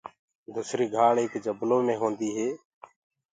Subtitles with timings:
[0.53, 2.49] دُسري گھآݪ ایک جبلو مي هوندي هي۔